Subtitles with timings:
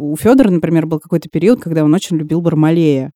[0.00, 3.12] У Федора, например, был какой-то период, когда он очень любил Бармалея.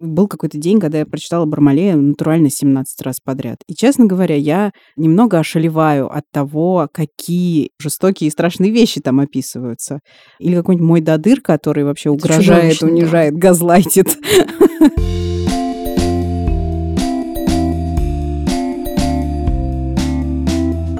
[0.00, 3.58] Был какой-то день, когда я прочитала Бармалея натурально 17 раз подряд.
[3.66, 10.00] И, честно говоря, я немного ошалеваю от того, какие жестокие и страшные вещи там описываются.
[10.38, 14.18] Или какой-нибудь мой дадыр, который вообще угрожает, унижает, газлайтит.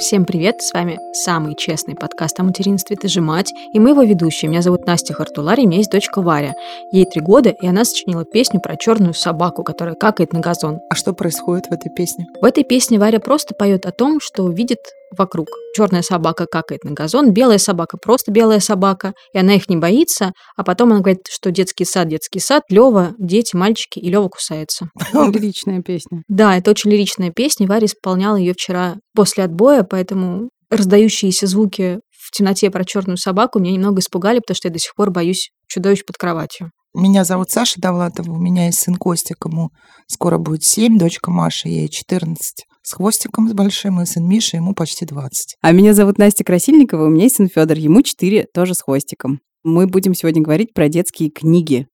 [0.01, 4.03] Всем привет, с вами самый честный подкаст о материнстве «Ты же мать», и мы его
[4.03, 4.49] ведущие.
[4.49, 6.55] Меня зовут Настя Хартулари, у меня есть дочка Варя.
[6.91, 10.79] Ей три года, и она сочинила песню про черную собаку, которая какает на газон.
[10.89, 12.25] А что происходит в этой песне?
[12.41, 14.79] В этой песне Варя просто поет о том, что видит
[15.17, 15.49] вокруг.
[15.75, 20.33] Черная собака какает на газон, белая собака просто белая собака, и она их не боится,
[20.57, 24.89] а потом она говорит, что детский сад, детский сад, Лева, дети, мальчики, и Лева кусается.
[25.13, 26.23] Лиричная песня.
[26.29, 27.67] Да, это очень лиричная песня.
[27.67, 33.73] Варя исполняла ее вчера после отбоя, поэтому раздающиеся звуки в темноте про черную собаку меня
[33.73, 36.71] немного испугали, потому что я до сих пор боюсь чудовищ под кроватью.
[36.95, 39.71] Меня зовут Саша Довлатова, у меня есть сын Костик, ему
[40.09, 44.75] скоро будет 7, дочка Маша, ей 14 с хвостиком с большим, и сын Миша, ему
[44.75, 45.57] почти 20.
[45.61, 49.41] А меня зовут Настя Красильникова, у меня есть сын Федор, ему 4, тоже с хвостиком.
[49.63, 51.87] Мы будем сегодня говорить про детские книги,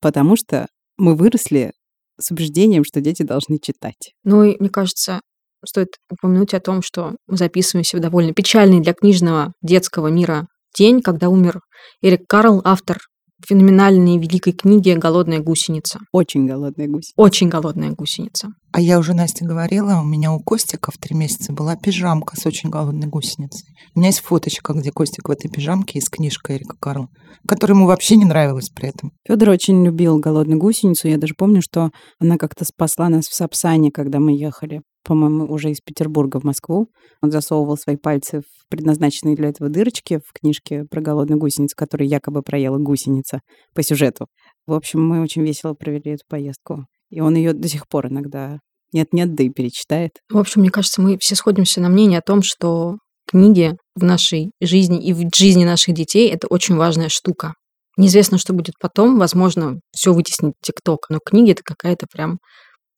[0.00, 0.66] потому что
[0.96, 1.72] мы выросли
[2.18, 4.14] с убеждением, что дети должны читать.
[4.24, 5.20] Ну и, мне кажется,
[5.62, 11.02] стоит упомянуть о том, что мы записываемся в довольно печальный для книжного детского мира день,
[11.02, 11.60] когда умер
[12.00, 12.98] Эрик Карл, автор
[13.46, 16.00] феноменальной великой книги «Голодная гусеница».
[16.12, 17.12] Очень голодная гусеница.
[17.16, 18.48] Очень голодная гусеница.
[18.72, 22.46] А я уже Настя говорила, у меня у Костика в три месяца была пижамка с
[22.46, 23.68] очень голодной гусеницей.
[23.94, 27.08] У меня есть фоточка, где Костик в этой пижамке и с книжкой Эрика Карла,
[27.48, 29.12] которая ему вообще не нравилась при этом.
[29.26, 31.08] Федор очень любил голодную гусеницу.
[31.08, 35.70] Я даже помню, что она как-то спасла нас в Сапсане, когда мы ехали по-моему, уже
[35.70, 36.88] из Петербурга в Москву.
[37.22, 42.08] Он засовывал свои пальцы в предназначенные для этого дырочки в книжке про голодную гусеницу, которую
[42.08, 43.40] якобы проела гусеница
[43.74, 44.26] по сюжету.
[44.66, 46.86] В общем, мы очень весело провели эту поездку.
[47.10, 48.58] И он ее до сих пор иногда
[48.92, 50.12] нет-нет, да и перечитает.
[50.28, 52.96] В общем, мне кажется, мы все сходимся на мнении о том, что
[53.26, 57.54] книги в нашей жизни и в жизни наших детей— это очень важная штука.
[57.96, 59.18] Неизвестно, что будет потом.
[59.18, 62.38] Возможно, все вытеснит ТикТок, но книги— это какая-то прям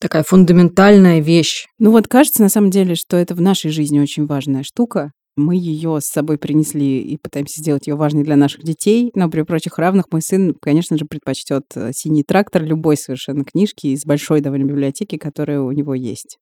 [0.03, 1.67] такая фундаментальная вещь.
[1.79, 5.13] Ну вот кажется на самом деле, что это в нашей жизни очень важная штука.
[5.37, 9.43] Мы ее с собой принесли и пытаемся сделать ее важной для наших детей, но при
[9.43, 14.43] прочих равных мой сын, конечно же, предпочтет э, синий трактор любой совершенно книжки из большой
[14.43, 16.37] довольно библиотеки, которая у него есть.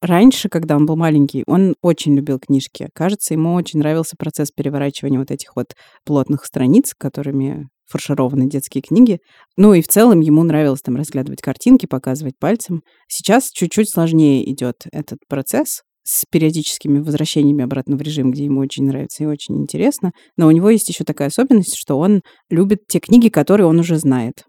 [0.00, 2.88] Раньше, когда он был маленький, он очень любил книжки.
[2.94, 5.74] Кажется, ему очень нравился процесс переворачивания вот этих вот
[6.04, 9.18] плотных страниц, которыми фаршированные детские книги.
[9.56, 12.82] Ну и в целом ему нравилось там разглядывать картинки, показывать пальцем.
[13.08, 18.86] Сейчас чуть-чуть сложнее идет этот процесс с периодическими возвращениями обратно в режим, где ему очень
[18.86, 20.12] нравится и очень интересно.
[20.38, 23.96] Но у него есть еще такая особенность, что он любит те книги, которые он уже
[23.96, 24.44] знает.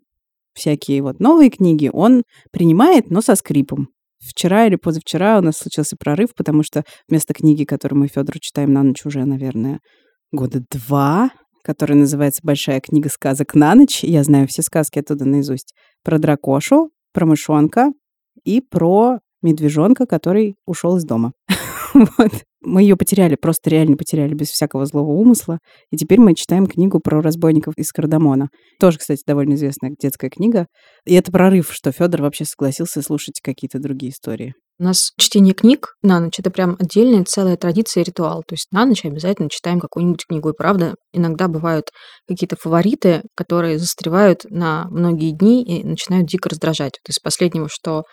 [0.54, 3.90] Всякие вот новые книги он принимает, но со скрипом.
[4.22, 8.72] Вчера или позавчера у нас случился прорыв, потому что вместо книги, которую мы Федору читаем
[8.72, 9.80] на ночь уже, наверное,
[10.32, 11.32] года два,
[11.64, 14.04] которая называется «Большая книга сказок на ночь».
[14.04, 15.74] Я знаю все сказки оттуда наизусть.
[16.04, 17.92] Про дракошу, про мышонка
[18.44, 21.34] и про медвежонка, который ушел из дома.
[22.18, 22.32] вот.
[22.64, 25.58] Мы ее потеряли, просто реально потеряли без всякого злого умысла.
[25.90, 28.50] И теперь мы читаем книгу про разбойников из Кардамона.
[28.80, 30.68] Тоже, кстати, довольно известная детская книга.
[31.06, 34.54] И это прорыв, что Федор вообще согласился слушать какие-то другие истории.
[34.80, 38.44] У нас чтение книг на ночь это прям отдельная целая традиция и ритуал.
[38.48, 40.50] То есть на ночь обязательно читаем какую-нибудь книгу.
[40.50, 41.86] И правда, иногда бывают
[42.28, 46.94] какие-то фавориты, которые застревают на многие дни и начинают дико раздражать.
[47.04, 48.04] Вот из последнего, что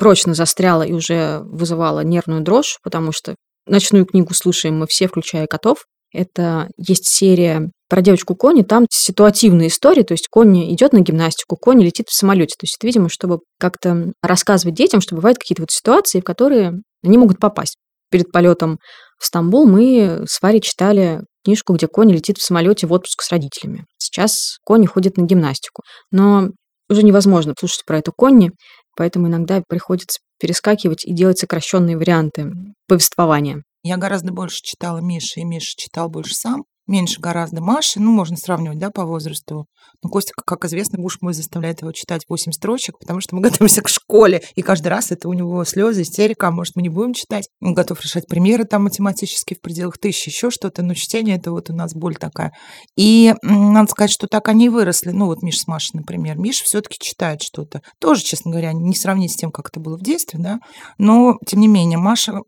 [0.00, 5.46] прочно застряла и уже вызывала нервную дрожь, потому что ночную книгу слушаем мы все, включая
[5.46, 5.84] котов.
[6.12, 11.56] Это есть серия про девочку Кони, там ситуативная история, то есть Кони идет на гимнастику,
[11.56, 12.54] Кони летит в самолете.
[12.58, 16.72] То есть это, видимо, чтобы как-то рассказывать детям, что бывают какие-то вот ситуации, в которые
[17.04, 17.76] они могут попасть.
[18.10, 18.78] Перед полетом
[19.18, 23.30] в Стамбул мы с Варей читали книжку, где Кони летит в самолете в отпуск с
[23.30, 23.84] родителями.
[23.98, 25.82] Сейчас Кони ходит на гимнастику.
[26.10, 26.48] Но
[26.88, 28.50] уже невозможно слушать про эту Конни,
[29.00, 32.52] поэтому иногда приходится перескакивать и делать сокращенные варианты
[32.86, 33.62] повествования.
[33.82, 38.36] Я гораздо больше читала Миши, и Миша читал больше сам меньше гораздо Маши, ну, можно
[38.36, 39.66] сравнивать, да, по возрасту.
[40.02, 43.82] Но Костя, как известно, муж мой заставляет его читать 8 строчек, потому что мы готовимся
[43.82, 47.14] к школе, и каждый раз это у него слезы, истерика, а может, мы не будем
[47.14, 47.48] читать.
[47.60, 51.70] Он готов решать примеры там математические в пределах тысячи, еще что-то, но чтение это вот
[51.70, 52.52] у нас боль такая.
[52.96, 55.10] И надо сказать, что так они выросли.
[55.10, 56.38] Ну, вот Миша с Машей, например.
[56.38, 57.82] Миша все-таки читает что-то.
[58.00, 60.58] Тоже, честно говоря, не сравнить с тем, как это было в детстве, да,
[60.98, 62.40] но, тем не менее, Маша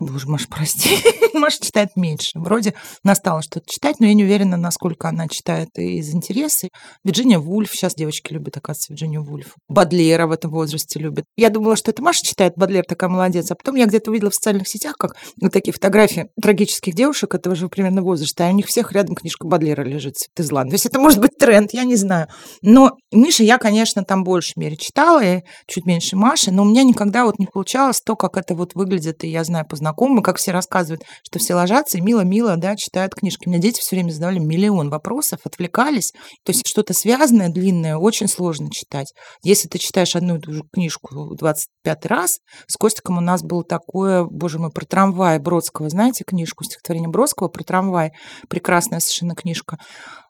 [0.00, 0.96] Боже, Маш, прости.
[1.34, 2.38] Маша читает меньше.
[2.38, 2.72] Вроде
[3.04, 6.68] настала что-то читать, но я не уверена, насколько она читает из интереса.
[7.04, 7.70] Вирджиния Вульф.
[7.70, 9.54] Сейчас девочки любят, оказывается, Вирджинию Вульф.
[9.68, 11.26] Бадлера в этом возрасте любят.
[11.36, 13.50] Я думала, что это Маша читает Бадлер, такая молодец.
[13.50, 17.54] А потом я где-то увидела в социальных сетях, как вот такие фотографии трагических девушек этого
[17.54, 20.64] же примерно возраста, а у них всех рядом книжка Бадлера лежит, «Цветы зла».
[20.64, 22.28] То есть это может быть тренд, я не знаю.
[22.62, 26.84] Но Миша я, конечно, там больше мере читала, и чуть меньше Маши, но у меня
[26.84, 30.36] никогда вот не получалось то, как это вот выглядит, и я знаю по знакомым, как
[30.38, 33.46] все рассказывают, что все ложатся и мило-мило, да, читают книжки.
[33.46, 36.12] У меня дети все время задавали миллион вопросов, отвлекались.
[36.44, 39.12] То есть что-то связанное, длинное, очень сложно читать.
[39.42, 43.64] Если ты читаешь одну и ту же книжку 25 раз, с Костиком у нас было
[43.64, 48.12] такое, боже мой, про трамвай Бродского, знаете книжку, стихотворение Бродского про трамвай,
[48.48, 49.78] прекрасная совершенно книжка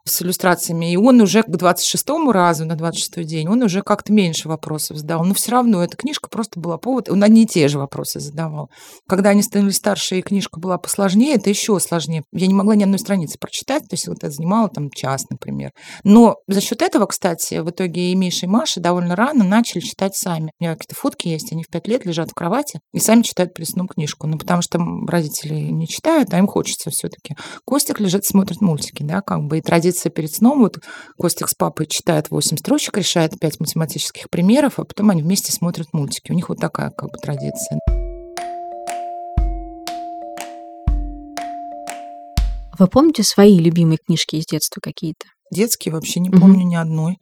[0.04, 0.92] с иллюстрациями.
[0.92, 5.24] И он уже к 26-му разу, на 26-й день, он уже как-то меньше вопросов задал.
[5.24, 8.70] Но все равно эта книжка просто была повод, он одни и те же вопросы задавал.
[9.08, 12.24] Когда они становились старше, и книжка была посложнее, это еще сложнее.
[12.32, 15.72] Я не могла ни одной страницы прочитать, то есть вот это занимало там час, например.
[16.04, 20.16] Но за счет этого, кстати, в итоге и Миша, и Маша довольно рано начали читать
[20.16, 20.52] сами.
[20.58, 23.54] У меня какие-то фотки есть, они в пять лет лежат в кровати и сами читают
[23.54, 24.26] перед сном книжку.
[24.26, 27.36] Ну, потому что родители не читают, а им хочется все-таки.
[27.64, 30.78] Костик лежит, смотрит мультики, да, как бы, и традиция ложится перед сном, вот
[31.18, 35.92] Костик с папой читает 8 строчек, решает 5 математических примеров, а потом они вместе смотрят
[35.92, 36.32] мультики.
[36.32, 37.78] У них вот такая как бы традиция.
[42.78, 45.26] Вы помните свои любимые книжки из детства какие-то?
[45.52, 46.68] Детские вообще не помню mm-hmm.
[46.68, 47.18] ни одной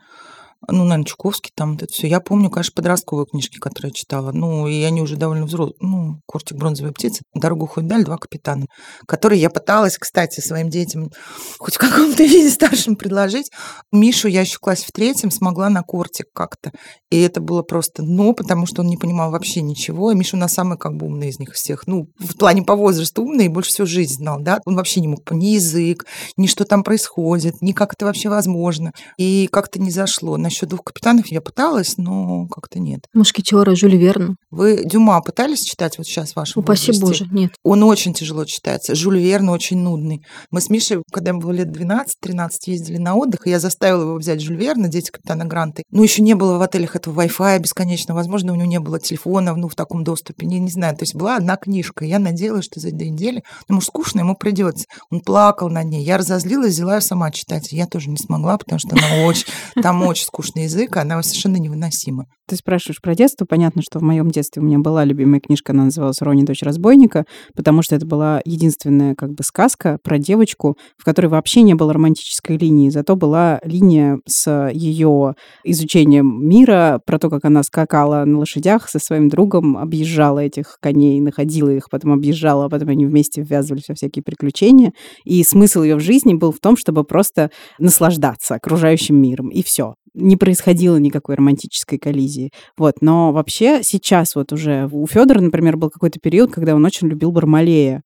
[0.66, 2.08] ну, наверное, Чуковский, там это все.
[2.08, 4.32] Я помню, конечно, подростковые книжки, которые я читала.
[4.32, 5.76] Ну, и они уже довольно взрослые.
[5.81, 8.66] Ну, «Кортик бронзовой птицы», «Дорогу ходит даль», «Два капитана»,
[9.06, 11.10] которые я пыталась, кстати, своим детям
[11.58, 13.50] хоть в каком-то виде старшим предложить.
[13.93, 16.72] Мишу я еще в классе в третьем смогла на «Кортик» как-то.
[17.10, 20.10] И это было просто «но», потому что он не понимал вообще ничего.
[20.10, 21.87] И Миша у нас самый как бы умный из них всех.
[21.87, 24.60] Ну, в плане по возрасту умный и больше всего жизнь знал, да.
[24.64, 26.05] Он вообще не мог ни язык,
[26.37, 28.93] ни что там происходит, ни как это вообще возможно.
[29.19, 33.06] И как-то не зашло насчет двух капитанов я пыталась, но как-то нет.
[33.15, 34.37] Мушкетера, Жюль Верн.
[34.50, 37.25] Вы Дюма пытались читать вот сейчас в вашем Упаси возрасте?
[37.25, 37.53] Боже, нет.
[37.62, 38.95] Он очень тяжело читается.
[38.95, 40.25] Жюль Верн очень нудный.
[40.50, 44.15] Мы с Мишей, когда ему было лет 12-13, ездили на отдых, и я заставила его
[44.17, 45.83] взять Жюль Верна, дети капитана Гранта.
[45.91, 48.15] Ну, еще не было в отелях этого Wi-Fi бесконечно.
[48.15, 50.47] Возможно, у него не было телефона ну, в таком доступе.
[50.47, 50.97] Не, не знаю.
[50.97, 52.05] То есть была одна книжка.
[52.05, 54.87] Я надеялась, что за две недели, ну, может, скучно ему придется.
[55.11, 56.03] Он плакал над ней.
[56.03, 57.73] Я разозлилась, взяла ее сама читать.
[57.73, 59.44] Я тоже не смогла, потому что она очень,
[59.83, 62.26] там очень скучный язык, она совершенно невыносима.
[62.46, 63.44] Ты спрашиваешь про детство.
[63.44, 67.25] Понятно, что в моем детстве у меня была любимая книжка, она называлась «Рони, дочь разбойника»,
[67.56, 71.93] потому что это была единственная как бы сказка про девочку, в которой вообще не было
[71.93, 78.38] романтической линии, зато была линия с ее изучением мира, про то, как она скакала на
[78.38, 83.43] лошадях со своим другом, объезжала этих коней, находила их, потом объезжала, а потом они вместе
[83.43, 84.93] ввязывались во всякие приключения.
[85.25, 87.50] И смысл ее в жизни был в том, чтобы просто
[87.81, 89.94] наслаждаться окружающим миром, и все
[90.29, 92.51] не происходило никакой романтической коллизии.
[92.77, 92.97] Вот.
[93.01, 97.33] Но вообще сейчас вот уже у Федора, например, был какой-то период, когда он очень любил
[97.33, 98.03] Бармалея.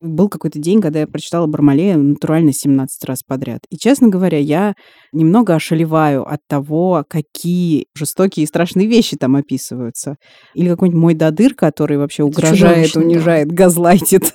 [0.00, 3.60] Был какой-то день, когда я прочитала Бармалея натурально 17 раз подряд.
[3.68, 4.74] И, честно говоря, я
[5.12, 10.14] немного ошалеваю от того, какие жестокие и страшные вещи там описываются.
[10.54, 14.34] Или какой-нибудь мой додыр, который вообще угрожает, унижает, газлайтит.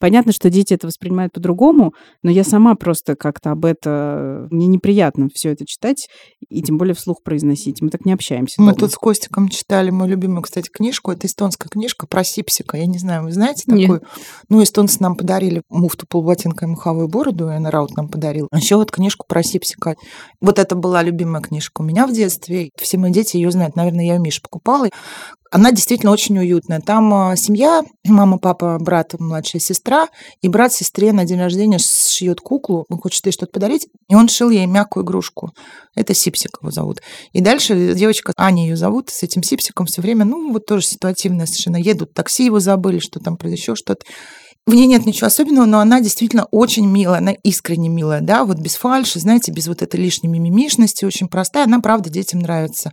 [0.00, 1.92] Понятно, что дети это воспринимают по-другому,
[2.22, 4.48] но я сама просто как-то об это...
[4.50, 6.08] Мне неприятно все это читать,
[6.48, 7.82] и тем более вслух произносить.
[7.82, 8.60] Мы так не общаемся.
[8.60, 8.78] Мы дома.
[8.78, 11.12] тут с Костиком читали мою любимую, кстати, книжку.
[11.12, 12.78] Это эстонская книжка про Сипсика.
[12.78, 14.00] Я не знаю, вы знаете такую?
[14.00, 14.02] Нет.
[14.48, 18.48] Ну, эстонцы нам подарили муфту полботинка и муховую бороду, и Раут нам подарил.
[18.50, 19.96] А еще вот книжку про Сипсика.
[20.40, 22.70] Вот это была любимая книжка у меня в детстве.
[22.76, 23.76] Все мои дети ее знают.
[23.76, 24.88] Наверное, я ее Мише покупала.
[25.50, 26.80] Она действительно очень уютная.
[26.80, 30.08] Там а, семья, мама, папа, брат, младшая сестра,
[30.42, 34.28] и брат сестре на день рождения шьет куклу, он хочет ей что-то подарить, и он
[34.28, 35.50] шил ей мягкую игрушку.
[35.96, 37.02] Это Сипсик его зовут.
[37.32, 41.46] И дальше девочка, Аня ее зовут, с этим Сипсиком все время, ну, вот тоже ситуативно
[41.46, 44.04] совершенно едут, такси его забыли, что там еще что-то.
[44.66, 48.58] В ней нет ничего особенного, но она действительно очень милая, она искренне милая, да, вот
[48.58, 52.92] без фальши, знаете, без вот этой лишней мимимишности, очень простая, она, правда, детям нравится.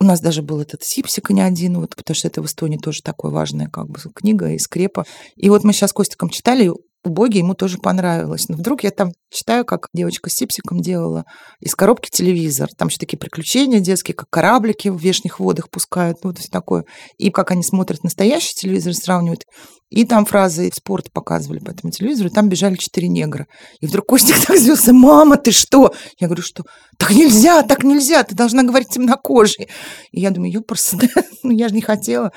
[0.00, 3.02] У нас даже был этот Сипсик не один, вот, потому что это в Эстонии тоже
[3.02, 5.04] такая важная как бы книга из скрепа.
[5.34, 6.70] И вот мы сейчас с Костиком читали,
[7.04, 8.48] Боги ему тоже понравилось.
[8.48, 11.24] Но вдруг я там читаю, как девочка с Сипсиком делала
[11.60, 12.68] из коробки телевизор.
[12.76, 16.84] Там еще такие приключения детские, как кораблики в вешних водах пускают, ну, вот все такое.
[17.16, 19.44] И как они смотрят настоящий телевизор, сравнивают.
[19.90, 23.46] И там фразы спорта показывали по этому телевизору, и там бежали четыре негра.
[23.80, 25.94] И вдруг Костик так сделался, мама, ты что?
[26.18, 26.64] Я говорю, что?
[26.98, 29.68] Так нельзя, так нельзя, ты должна говорить темнокожий.
[30.12, 30.94] И я думаю, ёпрст,
[31.42, 32.32] ну я же не хотела.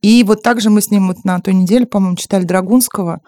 [0.00, 3.20] И вот также мы с ним вот на той неделе, по-моему, читали Драгунского,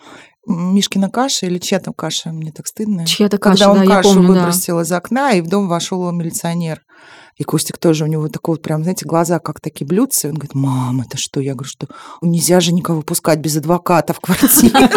[0.49, 3.07] Мишкина каша или чья там каша, мне так стыдно.
[3.07, 4.41] Чья-то каша, Когда он да, кашу помню, да.
[4.41, 6.83] выбросил из окна, и в дом вошел милиционер.
[7.37, 10.29] И Костик тоже, у него такой вот прям, знаете, глаза как такие блюдца.
[10.29, 11.41] И он говорит, мам, это что?
[11.41, 11.87] Я говорю, что
[12.21, 14.91] нельзя же никого пускать без адвоката в квартире.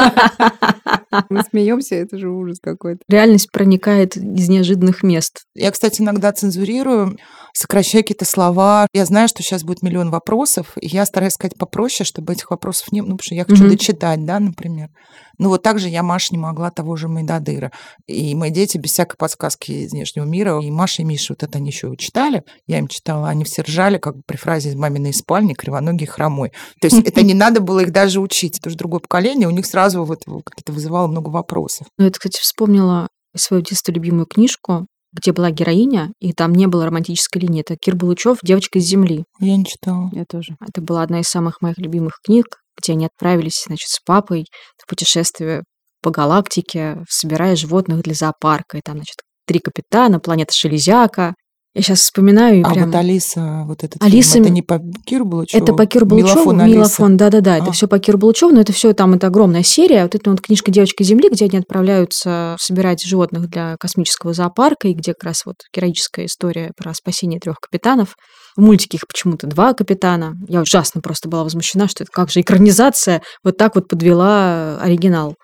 [1.29, 3.01] Мы смеемся, это же ужас какой-то.
[3.07, 5.43] Реальность проникает из неожиданных мест.
[5.53, 7.17] Я, кстати, иногда цензурирую,
[7.53, 8.87] сокращаю какие-то слова.
[8.93, 12.91] Я знаю, что сейчас будет миллион вопросов, и я стараюсь сказать попроще, чтобы этих вопросов
[12.91, 13.71] не было, ну, потому что я хочу Мгм.
[13.71, 14.89] дочитать, да, например.
[15.37, 17.71] Ну, вот так же я Маша не могла того же Майдадыра.
[18.07, 21.57] И мои дети без всякой подсказки из внешнего мира, и Маша и Миша, вот это
[21.57, 25.13] они еще читали, я им читала, они все ржали, как бы при фразе из маминой
[25.13, 26.51] спальни, кривоногий, хромой.
[26.79, 29.65] То есть это не надо было их даже учить, это уже другое поколение, у них
[29.65, 31.87] сразу вот какие-то вызывало много вопросов.
[31.97, 36.85] Ну, это, кстати, вспомнила свою детство любимую книжку, где была героиня, и там не было
[36.85, 37.61] романтической линии.
[37.61, 39.25] Это Кир Булычев «Девочка из земли».
[39.39, 40.09] Я не читала.
[40.13, 40.55] Я тоже.
[40.65, 42.45] Это была одна из самых моих любимых книг,
[42.77, 44.45] где они отправились, значит, с папой
[44.77, 45.63] в путешествие
[46.01, 48.77] по галактике, собирая животных для зоопарка.
[48.77, 51.35] И там, значит, три капитана, планета Шелезяка.
[51.73, 52.87] Я сейчас вспоминаю А прям...
[52.87, 55.63] вот Алиса, вот этот Алиса фильм, это не по Киру Булычеву?
[55.63, 56.67] Это по Киру Булычеву, Милофон.
[56.67, 57.71] Милофон, да-да-да, это А.
[57.71, 60.03] все по Киру Булычеву, но это все там, это огромная серия.
[60.03, 64.93] Вот это вот книжка «Девочка Земли», где они отправляются собирать животных для космического зоопарка, и
[64.93, 68.15] где как раз вот героическая история про спасение трех капитанов.
[68.57, 70.33] В мультике их почему-то два капитана.
[70.49, 75.35] Я ужасно просто была возмущена, что это как же экранизация вот так вот подвела оригинал.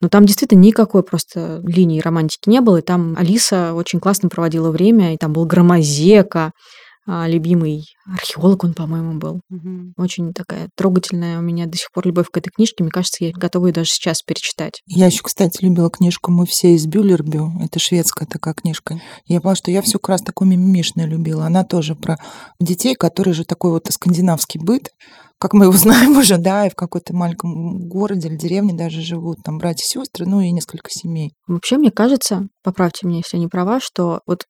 [0.00, 4.70] Но там действительно никакой просто линии романтики не было, и там Алиса очень классно проводила
[4.70, 6.52] время, и там был Громозека,
[7.10, 9.40] а, любимый археолог он, по-моему, был.
[9.48, 9.94] Мгм.
[9.96, 12.84] Очень такая трогательная у меня до сих пор любовь к этой книжке.
[12.84, 14.82] Мне кажется, я готова ее даже сейчас перечитать.
[14.86, 17.52] Я еще, кстати, любила книжку «Мы все из Бюллербю».
[17.62, 19.00] Это шведская такая книжка.
[19.24, 21.46] Я поняла, что я все как раз такое мимимишное любила.
[21.46, 22.18] Она тоже про
[22.60, 24.90] детей, которые же такой вот скандинавский быт,
[25.38, 29.38] как мы его знаем уже, да, и в какой-то маленьком городе или деревне даже живут
[29.44, 31.32] там братья и сестры, ну и несколько семей.
[31.46, 34.44] Вообще, мне кажется, поправьте меня, если я не права, что вот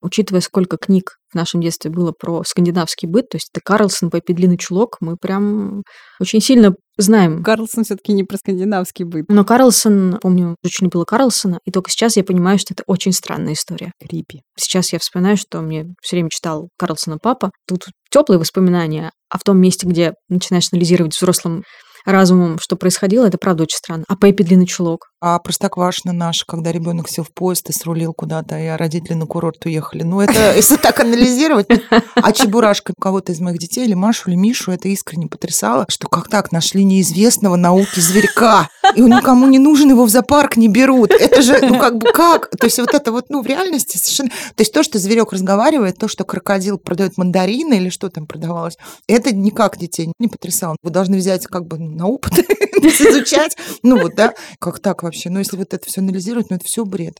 [0.00, 4.32] учитывая, сколько книг в нашем детстве было про скандинавский быт, то есть это Карлсон, Пеппи
[4.32, 5.82] Длинный чулок, мы прям
[6.20, 7.42] очень сильно знаем.
[7.42, 9.26] Карлсон все-таки не про скандинавский быт.
[9.28, 13.52] Но Карлсон, помню, очень любила Карлсона, и только сейчас я понимаю, что это очень странная
[13.52, 13.92] история.
[14.00, 14.42] Крипи.
[14.56, 17.50] Сейчас я вспоминаю, что мне все время читал Карлсона папа.
[17.66, 21.64] Тут теплые воспоминания, а в том месте, где начинаешь анализировать взрослым
[22.04, 24.04] разумом, что происходило, это правда очень странно.
[24.08, 25.10] А Пеппи длинный чулок.
[25.20, 29.64] А Простоквашино наш, когда ребенок сел в поезд и срулил куда-то, и родители на курорт
[29.66, 30.04] уехали.
[30.04, 31.66] Ну, это, если так анализировать.
[32.14, 36.28] А Чебурашка кого-то из моих детей, или Машу, или Мишу, это искренне потрясало, что как
[36.28, 41.10] так, нашли неизвестного науки зверька, и он никому не нужен, его в зоопарк не берут.
[41.10, 42.50] Это же, ну, как бы, как?
[42.50, 44.30] То есть вот это вот, ну, в реальности совершенно...
[44.30, 48.76] То есть то, что зверек разговаривает, то, что крокодил продает мандарины или что там продавалось,
[49.08, 50.76] это никак детей не потрясало.
[50.82, 53.56] Вы должны взять как бы на опыт, изучать.
[53.82, 55.30] Ну, вот, да, как так вообще?
[55.30, 57.14] Ну, если вот это все анализировать, ну, это все бред.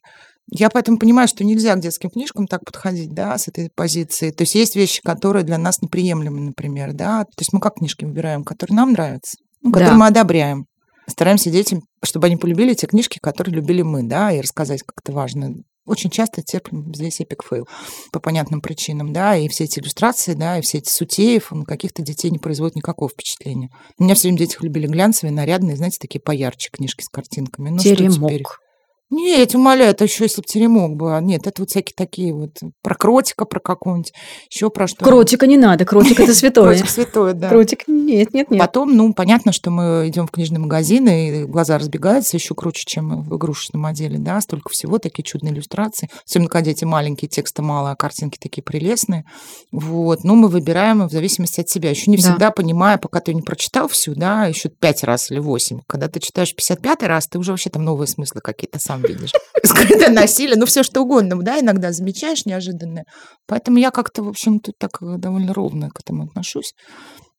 [0.51, 4.31] Я поэтому понимаю, что нельзя к детским книжкам так подходить, да, с этой позиции.
[4.31, 7.25] То есть есть вещи, которые для нас неприемлемы, например, да.
[7.25, 9.99] То есть мы как книжки выбираем, которые нам нравятся, ну, которые Да.
[9.99, 10.65] мы одобряем.
[11.07, 15.13] Стараемся детям, чтобы они полюбили те книжки, которые любили мы, да, и рассказать, как это
[15.13, 15.55] важно.
[15.89, 17.67] Очень часто терпим здесь epic fail
[18.13, 22.03] по понятным причинам, да, и все эти иллюстрации, да, и все эти сутеев, на каких-то
[22.03, 23.71] детей не производит никакого впечатления.
[23.99, 27.71] У меня все время дети любили глянцевые, нарядные, знаете, такие поярче книжки с картинками.
[27.71, 28.68] Ну, что
[29.11, 29.27] теперь?
[29.27, 29.39] Теремок.
[29.39, 31.09] Нет, умоляю, это еще если бы теремок был.
[31.09, 34.13] А Нет, это вот всякие такие вот про кротика, про какого-нибудь,
[34.51, 35.05] еще про что.
[35.05, 36.71] Кротика не надо, кротик это святое.
[36.71, 37.49] Кротик святой, да.
[37.49, 38.61] Кротик нет, нет, нет.
[38.61, 43.23] Потом, ну, понятно, что мы идем в книжный магазин, и глаза разбегаются еще круче, чем
[43.23, 46.09] в игрушечном отделе, да, столько всего, такие чудные иллюстрации.
[46.27, 49.25] Особенно, когда дети маленькие, текста мало, а картинки такие прелестные.
[49.73, 51.91] Вот, ну, мы выбираем в зависимости от себя.
[51.91, 52.23] Еще не Да.
[52.23, 55.81] всегда понимая, пока ты не прочитал всю, да, еще пять раз или восемь.
[55.87, 59.33] Когда ты читаешь 55 раз, ты уже вообще там новые смыслы какие-то сам видишь.
[59.65, 63.05] Скрытое насилие, ну, все что угодно, да, иногда замечаешь неожиданное.
[63.47, 66.75] Поэтому я как-то, в общем, тут так э, довольно ровно к этому отношусь.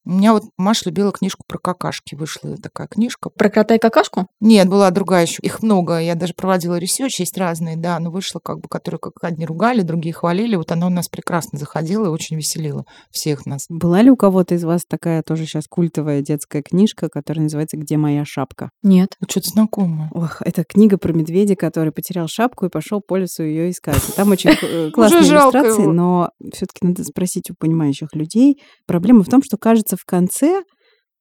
[0.06, 2.16] У меня вот Маша любила книжку про какашки.
[2.16, 3.30] Вышла такая книжка.
[3.30, 4.28] Про кота и какашку?
[4.40, 5.42] Нет, была другая еще.
[5.42, 6.00] Их много.
[6.00, 9.82] Я даже проводила research, есть разные, да, но вышла как бы, которые как одни ругали,
[9.82, 10.56] другие хвалили.
[10.56, 13.66] Вот она у нас прекрасно заходила и очень веселила всех нас.
[13.70, 17.98] Была ли у кого-то из вас такая тоже сейчас культовая детская книжка, которая называется «Где
[17.98, 18.72] моя шапка»?
[18.82, 19.16] Нет.
[19.20, 20.10] Ну, что-то знакомое.
[20.14, 24.02] Ох, это книга про медведя, который потерял шапку и пошел по лесу ее искать.
[24.10, 28.62] И Там очень классные иллюстрации, но все-таки надо спросить у понимающих людей.
[28.88, 30.64] Проблема в том, что, кажется, в конце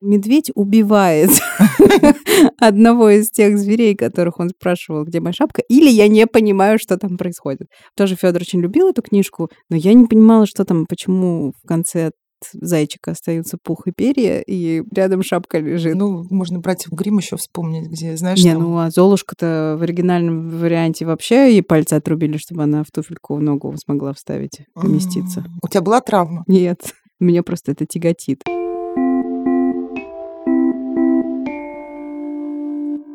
[0.01, 1.31] медведь убивает
[2.61, 6.97] одного из тех зверей, которых он спрашивал, где моя шапка, или я не понимаю, что
[6.97, 7.69] там происходит.
[7.97, 12.11] Тоже Федор очень любил эту книжку, но я не понимала, что там, почему в конце
[12.53, 15.97] зайчика остаются пух и перья, и рядом шапка лежит.
[15.97, 20.49] Ну, можно братьев Грим еще вспомнить, где, знаешь, Не, там- ну а Золушка-то в оригинальном
[20.49, 25.45] варианте вообще ей пальцы отрубили, чтобы она в туфельку ногу смогла вставить, поместиться.
[25.63, 26.45] У тебя была травма?
[26.47, 28.43] Нет, меня просто это тяготит.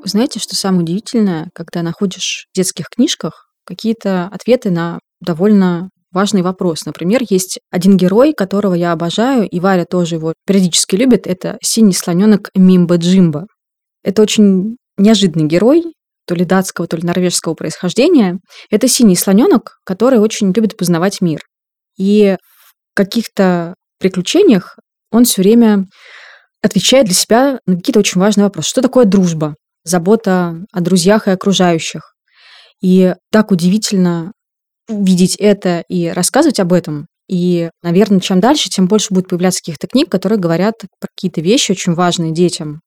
[0.06, 6.86] Знаете, что самое удивительное, когда находишь в детских книжках какие-то ответы на довольно важный вопрос.
[6.86, 11.28] Например, есть один герой, которого я обожаю, и Варя тоже его периодически любит.
[11.28, 13.48] Это синий слоненок Мимба Джимба.
[14.04, 15.84] Это очень неожиданный герой,
[16.26, 18.38] то ли датского, то ли норвежского происхождения.
[18.70, 21.42] Это синий слоненок, который очень любит познавать мир.
[21.98, 22.38] И
[22.92, 24.78] в каких-то приключениях
[25.12, 25.86] он все время
[26.62, 28.70] отвечает для себя на какие-то очень важные вопросы.
[28.70, 29.56] Что такое дружба?
[29.84, 32.14] Забота о друзьях и окружающих.
[32.82, 34.34] И так удивительно
[34.90, 37.08] видеть это и рассказывать об этом.
[37.30, 41.72] И, наверное, чем дальше, тем больше будет появляться каких-то книг, которые говорят про какие-то вещи
[41.72, 42.82] очень важные детям,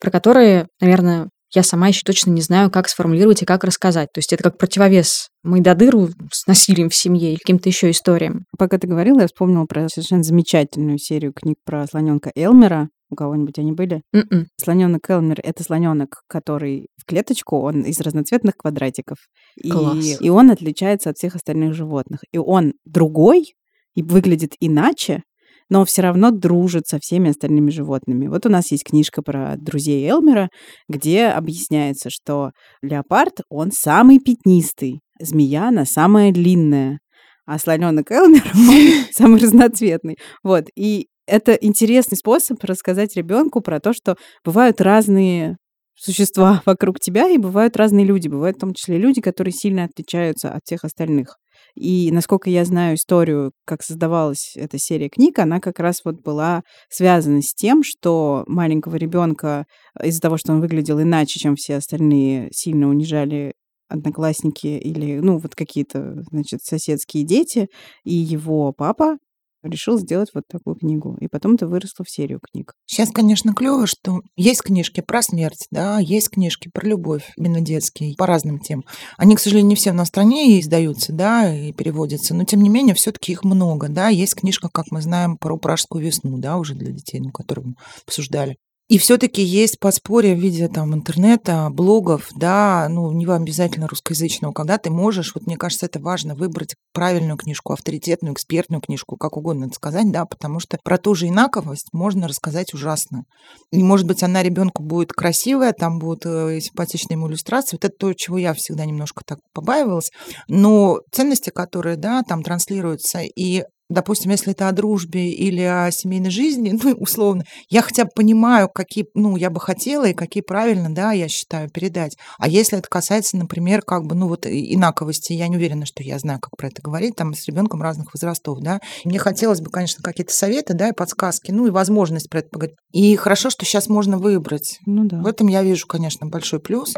[0.00, 4.08] про которые, наверное, я сама еще точно не знаю, как сформулировать и как рассказать.
[4.12, 8.44] То есть это как противовес Майдадыру с насилием в семье или каким-то еще историям.
[8.56, 12.88] Пока ты говорила, я вспомнила про совершенно замечательную серию книг про слоненка Элмера.
[13.10, 14.02] У кого-нибудь они были?
[14.12, 14.46] М-м.
[14.56, 19.18] Слоненок Элмер это слоненок, который в клеточку, он из разноцветных квадратиков.
[19.56, 20.20] И, Класс.
[20.20, 22.20] и он отличается от всех остальных животных.
[22.32, 23.54] И он другой
[23.96, 25.22] и выглядит иначе,
[25.68, 28.28] но все равно дружит со всеми остальными животными.
[28.28, 30.48] Вот у нас есть книжка про друзей Элмера,
[30.88, 32.50] где объясняется, что
[32.82, 36.98] леопард, он самый пятнистый, змея, она самая длинная,
[37.46, 38.44] а слоненок Элмер
[39.12, 40.16] самый разноцветный.
[40.42, 40.66] Вот.
[40.76, 45.56] И это интересный способ рассказать ребенку про то, что бывают разные
[45.94, 48.28] существа вокруг тебя, и бывают разные люди.
[48.28, 51.36] Бывают в том числе люди, которые сильно отличаются от всех остальных.
[51.76, 56.62] И насколько я знаю историю, как создавалась эта серия книг, она как раз вот была
[56.88, 59.66] связана с тем, что маленького ребенка
[60.02, 63.52] из-за того, что он выглядел иначе, чем все остальные, сильно унижали
[63.88, 67.68] одноклассники или, ну, вот какие-то, значит, соседские дети,
[68.04, 69.18] и его папа
[69.62, 71.16] решил сделать вот такую книгу.
[71.20, 72.74] И потом это выросло в серию книг.
[72.86, 78.14] Сейчас, конечно, клево, что есть книжки про смерть, да, есть книжки про любовь, именно детские,
[78.16, 78.84] по разным темам.
[79.16, 82.94] Они, к сожалению, не все нашей стране издаются, да, и переводятся, но тем не менее
[82.94, 84.08] все-таки их много, да.
[84.08, 87.74] Есть книжка, как мы знаем, про пражскую весну, да, уже для детей, ну, которую мы
[88.06, 88.56] обсуждали.
[88.90, 94.78] И все-таки есть подспорье в виде там интернета, блогов, да, ну, не обязательно русскоязычного, когда
[94.78, 99.66] ты можешь, вот мне кажется, это важно, выбрать правильную книжку, авторитетную, экспертную книжку, как угодно
[99.66, 103.22] это сказать, да, потому что про ту же инаковость можно рассказать ужасно.
[103.70, 107.76] И, может быть, она ребенку будет красивая, там будут э, симпатичные ему иллюстрации.
[107.76, 110.10] Вот это то, чего я всегда немножко так побаивалась.
[110.48, 116.30] Но ценности, которые, да, там транслируются, и допустим, если это о дружбе или о семейной
[116.30, 120.94] жизни, ну, условно, я хотя бы понимаю, какие, ну, я бы хотела и какие правильно,
[120.94, 122.16] да, я считаю, передать.
[122.38, 126.18] А если это касается, например, как бы, ну, вот инаковости, я не уверена, что я
[126.18, 128.80] знаю, как про это говорить, там, с ребенком разных возрастов, да.
[129.04, 132.76] Мне хотелось бы, конечно, какие-то советы, да, и подсказки, ну, и возможность про это поговорить.
[132.92, 134.78] И хорошо, что сейчас можно выбрать.
[134.86, 135.20] Ну да.
[135.20, 136.94] В этом я вижу, конечно, большой плюс.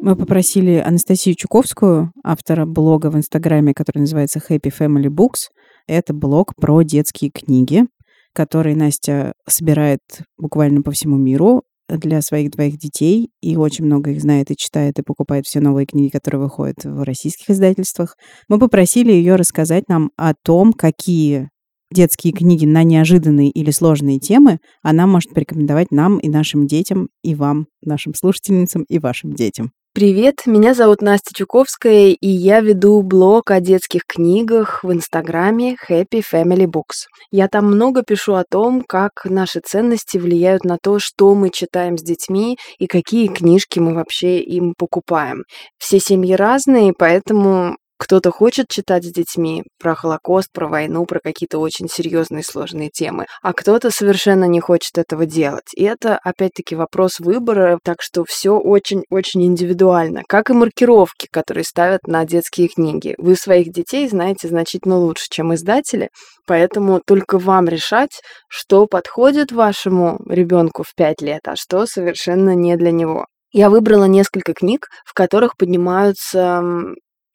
[0.00, 5.50] Мы попросили Анастасию Чуковскую, автора блога в Инстаграме, который называется Happy Family Books.
[5.88, 7.84] Это блог про детские книги,
[8.32, 10.00] который Настя собирает
[10.38, 15.00] буквально по всему миру для своих двоих детей, и очень много их знает и читает,
[15.00, 18.16] и покупает все новые книги, которые выходят в российских издательствах.
[18.48, 21.50] Мы попросили ее рассказать нам о том, какие
[21.90, 27.34] детские книги на неожиданные или сложные темы она может порекомендовать нам и нашим детям, и
[27.34, 29.72] вам, нашим слушательницам, и вашим детям.
[29.94, 36.22] Привет, меня зовут Настя Чуковская, и я веду блог о детских книгах в Инстаграме Happy
[36.22, 37.08] Family Books.
[37.32, 41.98] Я там много пишу о том, как наши ценности влияют на то, что мы читаем
[41.98, 45.42] с детьми и какие книжки мы вообще им покупаем.
[45.78, 51.58] Все семьи разные, поэтому кто-то хочет читать с детьми про Холокост, про войну, про какие-то
[51.58, 55.74] очень серьезные сложные темы, а кто-то совершенно не хочет этого делать.
[55.74, 62.06] И это, опять-таки, вопрос выбора, так что все очень-очень индивидуально, как и маркировки, которые ставят
[62.06, 63.14] на детские книги.
[63.18, 66.10] Вы своих детей знаете значительно лучше, чем издатели,
[66.46, 72.76] поэтому только вам решать, что подходит вашему ребенку в 5 лет, а что совершенно не
[72.76, 73.26] для него.
[73.50, 76.62] Я выбрала несколько книг, в которых поднимаются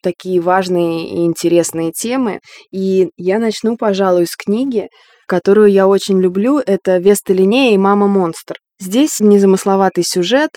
[0.03, 2.39] такие важные и интересные темы.
[2.71, 4.87] И я начну, пожалуй, с книги,
[5.27, 6.59] которую я очень люблю.
[6.59, 8.55] Это «Веста Линея и мама монстр».
[8.79, 10.49] Здесь незамысловатый сюжет,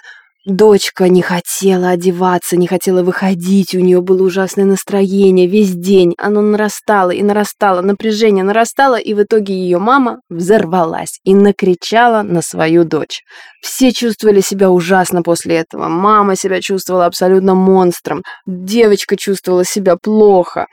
[0.46, 6.14] Дочка не хотела одеваться, не хотела выходить, у нее было ужасное настроение весь день.
[6.18, 12.42] Оно нарастало и нарастало, напряжение нарастало, и в итоге ее мама взорвалась и накричала на
[12.42, 13.22] свою дочь.
[13.60, 15.88] Все чувствовали себя ужасно после этого.
[15.88, 20.66] Мама себя чувствовала абсолютно монстром, девочка чувствовала себя плохо.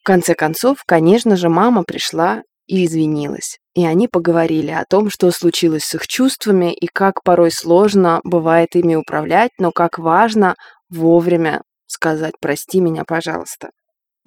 [0.00, 3.58] В конце концов, конечно же, мама пришла и извинилась.
[3.74, 8.76] И они поговорили о том, что случилось с их чувствами и как порой сложно бывает
[8.76, 10.54] ими управлять, но как важно
[10.88, 13.70] вовремя сказать «прости меня, пожалуйста».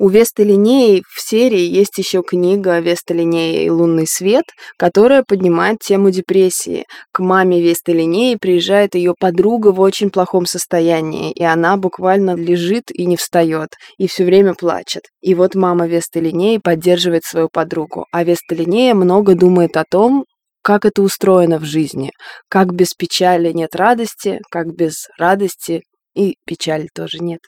[0.04, 5.78] У Весты Линеи в серии есть еще книга Веста Линея и лунный свет, которая поднимает
[5.78, 6.86] тему депрессии.
[7.12, 12.86] К маме Весты Линеи приезжает ее подруга в очень плохом состоянии, и она буквально лежит
[12.92, 15.04] и не встает, и все время плачет.
[15.22, 20.26] И вот мама Весты Линеи поддерживает свою подругу, а Веста Линея много думает о том,
[20.64, 22.10] как это устроено в жизни,
[22.50, 25.84] как без печали нет радости, как без радости
[26.16, 27.42] и печали тоже нет.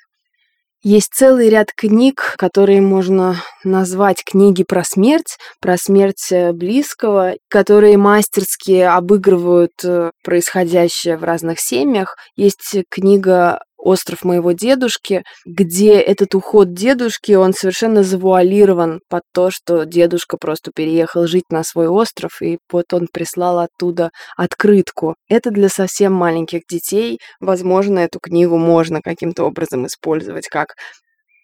[0.86, 7.96] Есть целый ряд книг, которые можно назвать книги про смерть, про смерть э, близкого, которые
[7.96, 12.17] мастерски обыгрывают э, происходящее в разных семьях.
[12.36, 19.86] Есть книга остров моего дедушки, где этот уход дедушки, он совершенно завуалирован под то, что
[19.86, 25.15] дедушка просто переехал жить на свой остров, и вот он прислал оттуда открытку.
[25.28, 27.19] Это для совсем маленьких детей.
[27.39, 30.76] Возможно, эту книгу можно каким-то образом использовать как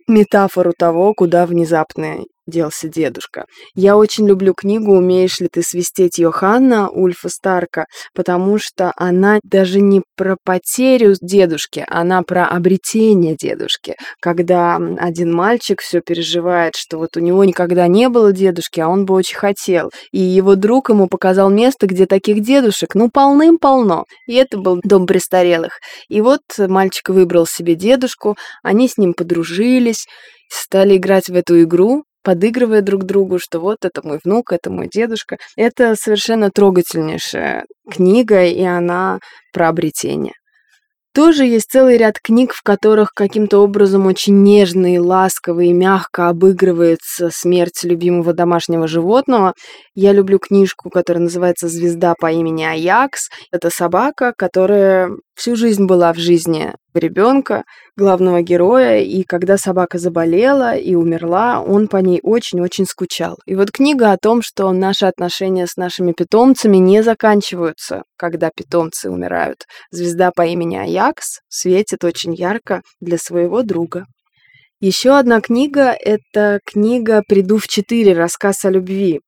[0.08, 3.46] метафору того, куда внезапно делся дедушка.
[3.76, 9.80] Я очень люблю книгу «Умеешь ли ты свистеть Йоханна» Ульфа Старка, потому что она даже
[9.80, 13.96] не про потерю дедушки, она про обретение дедушки.
[14.22, 19.06] Когда один мальчик все переживает, что вот у него никогда не было дедушки, а он
[19.06, 19.92] бы очень хотел.
[20.12, 24.06] И его друг ему показал место, где таких дедушек, ну, полным-полно.
[24.28, 25.80] И это был дом престарелых.
[26.10, 30.06] И вот мальчик выбрал себе дедушку, они с ним подружились,
[30.50, 34.88] стали играть в эту игру, подыгрывая друг другу, что вот это мой внук, это мой
[34.88, 35.38] дедушка.
[35.56, 39.20] Это совершенно трогательнейшая книга, и она
[39.54, 40.34] про обретение.
[41.12, 46.30] Тоже есть целый ряд книг, в которых каким-то образом очень нежно и ласково и мягко
[46.30, 49.54] обыгрывается смерть любимого домашнего животного.
[49.96, 53.30] Я люблю книжку, которая называется «Звезда по имени Аякс».
[53.52, 57.64] Это собака, которая всю жизнь была в жизни ребенка,
[57.96, 63.38] главного героя, и когда собака заболела и умерла, он по ней очень-очень скучал.
[63.46, 69.10] И вот книга о том, что наши отношения с нашими питомцами не заканчиваются, когда питомцы
[69.10, 69.66] умирают.
[69.92, 74.06] Звезда по имени Аякс светит очень ярко для своего друга.
[74.82, 78.14] Еще одна книга– это книга «Приду в четыре.
[78.14, 79.20] Рассказ о любви».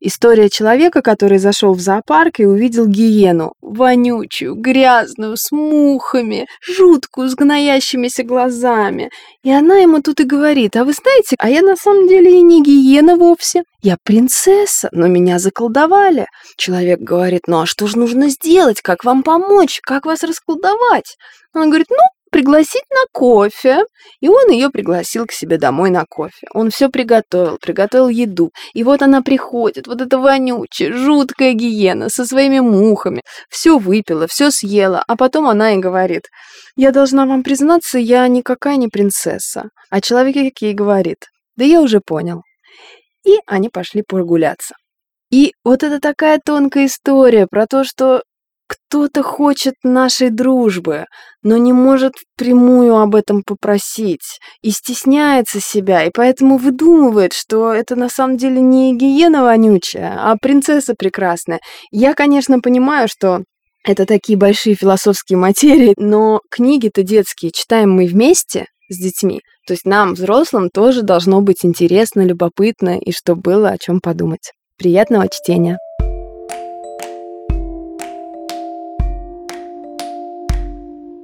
[0.00, 3.52] История человека, который зашел в зоопарк и увидел гиену.
[3.60, 9.10] Вонючую, грязную, с мухами, жуткую, с гноящимися глазами.
[9.42, 12.42] И она ему тут и говорит, а вы знаете, а я на самом деле и
[12.42, 13.64] не гиена вовсе.
[13.82, 16.26] Я принцесса, но меня заколдовали.
[16.56, 18.80] Человек говорит, ну а что же нужно сделать?
[18.80, 19.80] Как вам помочь?
[19.82, 21.16] Как вас расколдовать?
[21.54, 21.96] Он говорит, ну,
[22.30, 23.84] пригласить на кофе.
[24.20, 26.46] И он ее пригласил к себе домой на кофе.
[26.54, 28.50] Он все приготовил, приготовил еду.
[28.74, 33.22] И вот она приходит, вот эта вонючая, жуткая гиена со своими мухами.
[33.48, 35.02] Все выпила, все съела.
[35.06, 36.22] А потом она и говорит,
[36.76, 39.64] я должна вам признаться, я никакая не принцесса.
[39.90, 42.42] А человек ей говорит, да я уже понял.
[43.26, 44.74] И они пошли прогуляться.
[45.30, 48.22] И вот это такая тонкая история про то, что
[48.68, 51.06] кто-то хочет нашей дружбы,
[51.42, 57.96] но не может прямую об этом попросить и стесняется себя, и поэтому выдумывает, что это
[57.96, 61.60] на самом деле не гиена вонючая, а принцесса прекрасная.
[61.90, 63.42] Я, конечно, понимаю, что
[63.84, 69.40] это такие большие философские материи, но книги-то детские читаем мы вместе с детьми.
[69.66, 74.52] То есть нам, взрослым, тоже должно быть интересно, любопытно и что было о чем подумать.
[74.76, 75.78] Приятного чтения!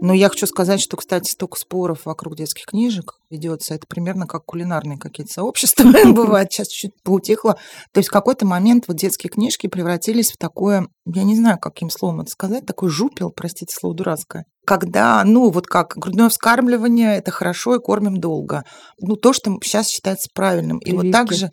[0.04, 3.74] Но я хочу сказать, что, кстати, столько споров вокруг детских книжек ведется.
[3.74, 6.52] Это примерно как кулинарные какие-то сообщества бывает.
[6.52, 7.56] Сейчас чуть поутихло.
[7.92, 11.88] То есть в какой-то момент вот детские книжки превратились в такое, я не знаю, каким
[11.88, 14.44] словом это сказать, такой жупел, простите слово дурацкое.
[14.66, 18.64] Когда, ну, вот как грудное вскармливание, это хорошо и кормим долго.
[19.00, 20.80] Ну, то, что сейчас считается правильным.
[20.80, 21.48] И вот так же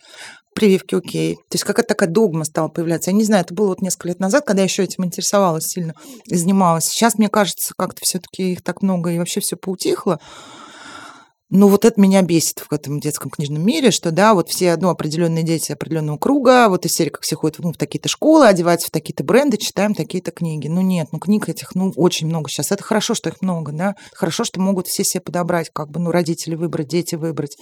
[0.54, 1.36] прививки окей.
[1.36, 3.12] То есть какая-то такая догма стала появляться.
[3.12, 5.94] Я не знаю, это было вот несколько лет назад, когда я еще этим интересовалась сильно
[6.26, 6.86] и занималась.
[6.86, 10.20] Сейчас, мне кажется, как-то все-таки их так много и вообще все поутихло.
[11.54, 14.88] Ну, вот это меня бесит в этом детском книжном мире, что, да, вот все, ну,
[14.88, 18.88] определенные дети определенного круга, вот из серии, как все ходят ну, в такие-то школы, одеваются
[18.88, 20.70] в такие-то бренды, читаем такие-то книги.
[20.70, 22.72] Ну, нет, ну, книг этих, ну, очень много сейчас.
[22.72, 23.96] Это хорошо, что их много, да.
[24.14, 27.58] Хорошо, что могут все себе подобрать, как бы, ну, родители выбрать, дети выбрать.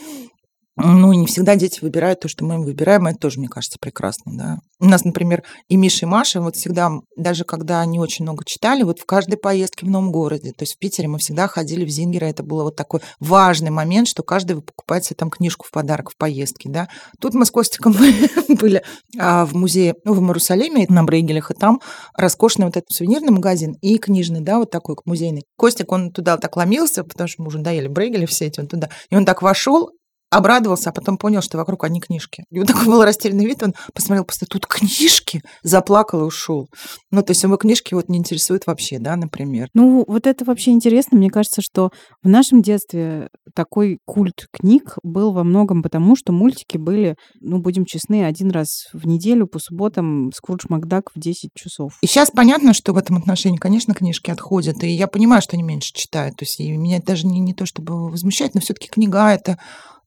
[0.81, 4.31] Ну, не всегда дети выбирают то, что мы им выбираем, это тоже, мне кажется, прекрасно,
[4.37, 4.59] да.
[4.79, 8.83] У нас, например, и Миша, и Маша, вот всегда, даже когда они очень много читали,
[8.83, 11.89] вот в каждой поездке в новом городе, то есть в Питере мы всегда ходили в
[11.89, 16.11] Зингера, это было вот такой важный момент, что каждый покупает себе там книжку в подарок
[16.11, 16.87] в поездке, да.
[17.19, 17.93] Тут мы с Костиком
[18.47, 18.81] были
[19.17, 21.81] а, в музее, ну, в Иерусалиме, на Брейгелях, и там
[22.15, 25.43] роскошный вот этот сувенирный магазин и книжный, да, вот такой музейный.
[25.57, 28.89] Костик, он туда так ломился, потому что мы уже доели Брейгели все эти, он туда,
[29.09, 29.91] и он так вошел,
[30.29, 32.43] обрадовался, а потом понял, что вокруг одни книжки.
[32.51, 36.69] И вот такой был растерянный вид, он посмотрел просто, тут книжки, заплакал и ушел.
[37.11, 39.69] Ну, то есть его книжки вот не интересуют вообще, да, например.
[39.73, 41.17] Ну, вот это вообще интересно.
[41.17, 41.89] Мне кажется, что
[42.23, 47.85] в нашем детстве такой культ книг был во многом потому, что мультики были, ну, будем
[47.85, 51.93] честны, один раз в неделю по субботам Скрудж Макдак в 10 часов.
[52.01, 55.63] И сейчас понятно, что в этом отношении, конечно, книжки отходят, и я понимаю, что они
[55.63, 56.35] меньше читают.
[56.37, 59.57] То есть и меня даже не, не то чтобы возмущает, но все-таки книга это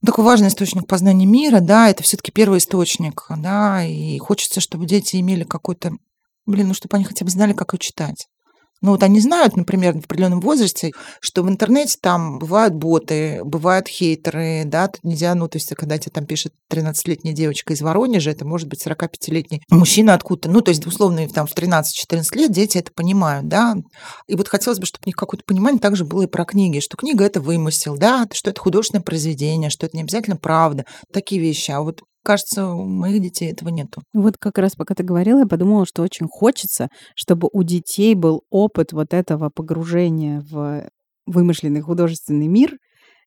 [0.07, 5.21] такой важный источник познания мира, да, это все-таки первый источник, да, и хочется, чтобы дети
[5.21, 5.93] имели какой-то,
[6.47, 8.29] блин, ну, чтобы они хотя бы знали, как ее читать.
[8.83, 10.90] Ну вот они знают, например, в определенном возрасте,
[11.21, 15.99] что в интернете там бывают боты, бывают хейтеры, да, тут нельзя, ну то есть когда
[15.99, 20.71] тебе там пишет 13-летняя девочка из Воронежа, это может быть 45-летний мужчина откуда-то, ну то
[20.71, 23.77] есть условно там в 13-14 лет дети это понимают, да.
[24.27, 26.97] И вот хотелось бы, чтобы у них какое-то понимание также было и про книги, что
[26.97, 31.71] книга это вымысел, да, что это художественное произведение, что это не обязательно правда, такие вещи.
[31.71, 34.03] А вот Кажется, у моих детей этого нету.
[34.15, 38.43] Вот как раз пока ты говорила, я подумала, что очень хочется, чтобы у детей был
[38.51, 40.89] опыт вот этого погружения в
[41.27, 42.77] вымышленный художественный мир,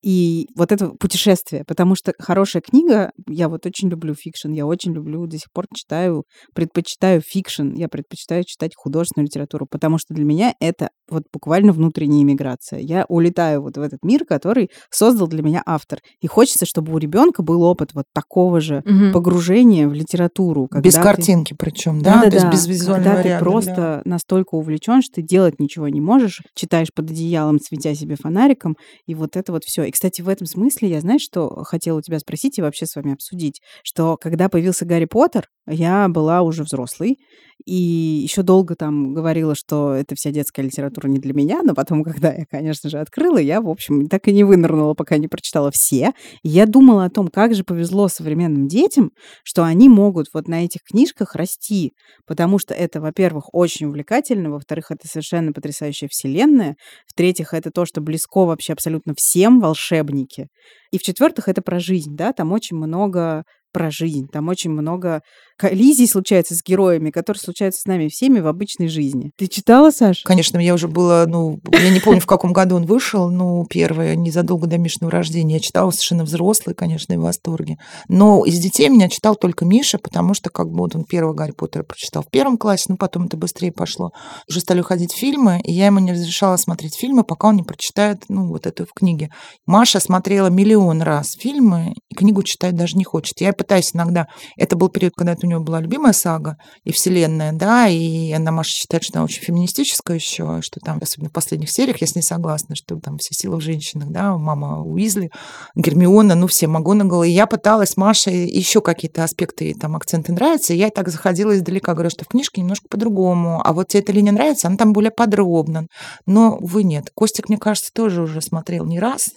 [0.05, 4.93] и вот это путешествие, потому что хорошая книга, я вот очень люблю fiction, я очень
[4.93, 10.23] люблю, до сих пор читаю, предпочитаю fiction, я предпочитаю читать художественную литературу, потому что для
[10.23, 12.79] меня это вот буквально внутренняя эмиграция.
[12.79, 15.99] Я улетаю вот в этот мир, который создал для меня автор.
[16.21, 19.11] И хочется, чтобы у ребенка был опыт вот такого же угу.
[19.13, 20.69] погружения в литературу.
[20.81, 21.01] Без ты...
[21.01, 22.15] картинки причем, да?
[22.15, 22.37] да, да То да.
[22.37, 24.01] есть без визуального Когда ряда, ты просто да.
[24.05, 29.15] настолько увлечен, что ты делать ничего не можешь, читаешь под одеялом, светя себе фонариком, и
[29.15, 32.57] вот это вот все кстати, в этом смысле я, знаешь, что хотела у тебя спросить
[32.57, 37.17] и вообще с вами обсудить, что когда появился Гарри Поттер, я была уже взрослой,
[37.65, 42.03] и еще долго там говорила, что это вся детская литература не для меня, но потом,
[42.03, 45.71] когда я, конечно же, открыла, я, в общем, так и не вынырнула, пока не прочитала
[45.71, 46.11] все.
[46.43, 49.11] И я думала о том, как же повезло современным детям,
[49.43, 51.93] что они могут вот на этих книжках расти,
[52.27, 56.75] потому что это, во-первых, очень увлекательно, во-вторых, это совершенно потрясающая вселенная,
[57.07, 60.47] в-третьих, это то, что близко вообще абсолютно всем волшебники,
[60.91, 63.43] и в-четвертых, это про жизнь, да, там очень много
[63.75, 64.27] про жизнь.
[64.31, 65.21] Там очень много
[65.57, 69.31] коллизий случается с героями, которые случаются с нами всеми в обычной жизни.
[69.37, 70.21] Ты читала, Саш?
[70.23, 74.15] Конечно, я уже была, ну, я не помню, в каком году он вышел, ну, первое,
[74.15, 75.55] незадолго до Мишиного рождения.
[75.55, 77.77] Я читала совершенно взрослый, конечно, и в восторге.
[78.07, 81.51] Но из детей меня читал только Миша, потому что как бы вот он первого Гарри
[81.51, 84.11] Поттера прочитал в первом классе, ну, потом это быстрее пошло.
[84.49, 88.23] Уже стали уходить фильмы, и я ему не разрешала смотреть фильмы, пока он не прочитает,
[88.29, 89.29] ну, вот эту в книге.
[89.65, 93.39] Маша смотрела миллион раз фильмы, и книгу читать даже не хочет.
[93.41, 94.27] Я пытаюсь иногда...
[94.57, 98.51] Это был период, когда это у него была любимая сага и вселенная, да, и она,
[98.51, 102.15] Маша, считает, что она очень феминистическая еще, что там, особенно в последних сериях, я с
[102.15, 105.31] ней согласна, что там все силы в женщинах, да, мама Уизли,
[105.75, 107.23] Гермиона, ну, все, Магонагал.
[107.23, 111.93] И я пыталась Маше еще какие-то аспекты, там, акценты нравятся, и я так заходила издалека,
[111.93, 115.11] говорю, что в книжке немножко по-другому, а вот тебе эта линия нравится, она там более
[115.11, 115.87] подробно.
[116.25, 117.11] Но, увы, нет.
[117.13, 119.31] Костик, мне кажется, тоже уже смотрел не раз,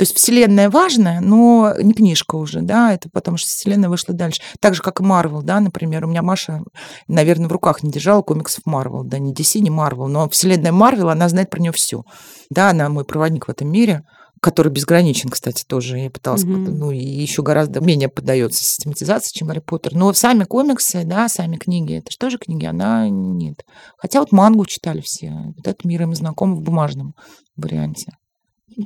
[0.00, 4.40] то есть Вселенная важная, но не книжка уже, да, это потому что Вселенная вышла дальше.
[4.58, 6.62] Так же, как и Марвел, да, например, у меня Маша,
[7.06, 11.10] наверное, в руках не держала комиксов Марвел, да, не DC, не Марвел, но Вселенная Марвел,
[11.10, 12.02] она знает про нее все.
[12.48, 14.00] Да, она мой проводник в этом мире,
[14.40, 15.98] который безграничен, кстати, тоже.
[15.98, 16.70] Я пыталась, mm-hmm.
[16.70, 19.94] ну, и еще гораздо менее поддается систематизации, чем Гарри Поттер.
[19.94, 23.66] Но сами комиксы, да, сами книги, это же книги, она нет.
[23.98, 25.30] Хотя вот мангу читали все.
[25.56, 27.14] Вот этот мир им знаком в бумажном
[27.58, 28.12] варианте.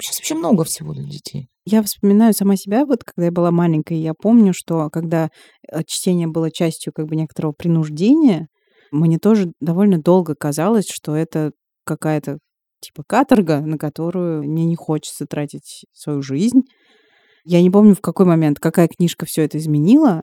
[0.00, 1.48] Сейчас вообще много всего для детей.
[1.66, 5.30] Я вспоминаю сама себя, вот когда я была маленькой, я помню, что когда
[5.70, 8.48] э, чтение было частью как бы некоторого принуждения,
[8.90, 11.52] мне тоже довольно долго казалось, что это
[11.85, 12.38] какая-то
[12.80, 16.62] типа каторга, на которую мне не хочется тратить свою жизнь.
[17.44, 20.22] Я не помню, в какой момент, какая книжка все это изменила,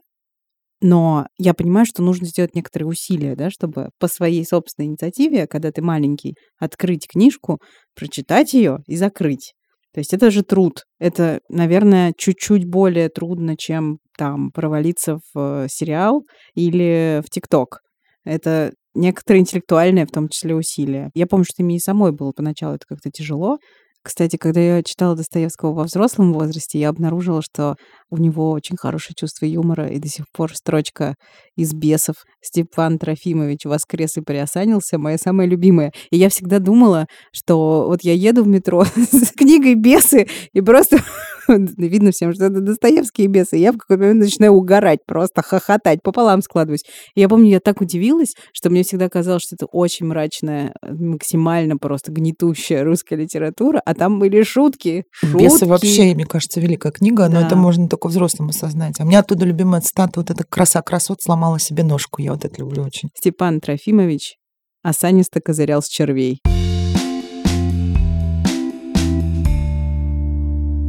[0.80, 5.70] но я понимаю, что нужно сделать некоторые усилия, да, чтобы по своей собственной инициативе, когда
[5.70, 7.60] ты маленький, открыть книжку,
[7.94, 9.54] прочитать ее и закрыть.
[9.94, 10.84] То есть это же труд.
[10.98, 16.24] Это, наверное, чуть-чуть более трудно, чем там провалиться в э, сериал
[16.54, 17.80] или в ТикТок.
[18.24, 21.10] Это некоторые интеллектуальные, в том числе, усилия.
[21.14, 23.58] Я помню, что мне и самой было поначалу это как-то тяжело,
[24.04, 27.76] кстати, когда я читала Достоевского во взрослом возрасте, я обнаружила, что
[28.12, 31.14] у него очень хорошее чувство юмора, и до сих пор строчка
[31.56, 35.92] из «Бесов» Степан Трофимович воскрес и приосанился, моя самая любимая.
[36.10, 40.98] И я всегда думала, что вот я еду в метро с книгой «Бесы», и просто
[41.48, 43.56] видно всем, что это Достоевские бесы.
[43.56, 46.84] Я в какой-то момент начинаю угорать, просто хохотать, пополам складываюсь.
[47.14, 51.78] И я помню, я так удивилась, что мне всегда казалось, что это очень мрачная, максимально
[51.78, 55.04] просто гнетущая русская литература, а там были шутки.
[55.10, 55.36] шутки.
[55.42, 57.46] Бесы вообще, мне кажется, великая книга, но да.
[57.46, 59.00] это можно только взрослым осознать.
[59.00, 62.20] А у меня оттуда любимая цитата, вот эта краса красот сломала себе ножку.
[62.20, 63.10] Я вот это люблю очень.
[63.14, 64.36] Степан Трофимович
[64.82, 66.40] осанисто козырял с червей.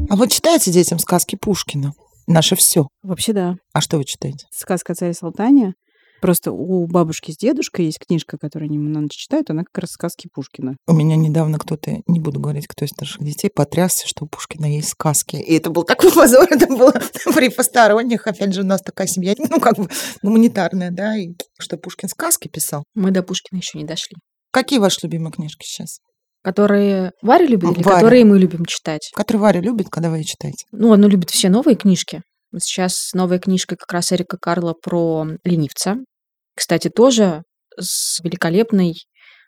[0.09, 1.93] А вот читаете детям сказки Пушкина?
[2.27, 2.87] Наше все.
[3.01, 3.55] Вообще да.
[3.73, 4.45] А что вы читаете?
[4.51, 5.73] Сказка царя Салтаня.
[6.23, 9.91] Просто у бабушки с дедушкой есть книжка, которую они на ночь читают, она как раз
[9.91, 10.77] сказки Пушкина.
[10.87, 14.73] У меня недавно кто-то, не буду говорить, кто из старших детей, потрясся, что у Пушкина
[14.73, 15.35] есть сказки.
[15.35, 16.93] И это был такой позор, это было
[17.35, 18.25] при посторонних.
[18.25, 19.89] Опять же, у нас такая семья, ну, как бы
[20.21, 22.85] гуманитарная, да, и что Пушкин сказки писал.
[22.95, 24.15] Мы до Пушкина еще не дошли.
[24.51, 25.99] Какие ваши любимые книжки сейчас?
[26.41, 27.95] Которые Варя любит или Варя.
[27.97, 29.11] которые мы любим читать?
[29.13, 30.67] Которые Варя любит, когда вы читаете?
[30.71, 32.21] Ну, она любит все новые книжки.
[32.57, 35.97] Сейчас новая книжка как раз Эрика Карла про ленивца.
[36.55, 37.43] Кстати, тоже
[37.77, 38.95] с великолепной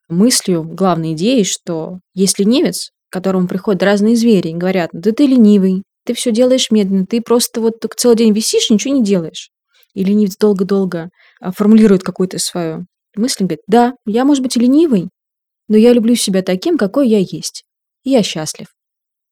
[0.10, 5.26] мыслью, главной идеей, что есть ленивец, к которому приходят разные звери и говорят, да ты
[5.26, 9.50] ленивый, ты все делаешь медленно, ты просто вот целый день висишь, ничего не делаешь.
[9.94, 11.10] И ленивец долго-долго
[11.42, 15.10] а, формулирует какую-то свою мысль, говорит, да, я, может быть, и ленивый,
[15.68, 17.64] но я люблю себя таким, какой я есть.
[18.04, 18.68] И я счастлив.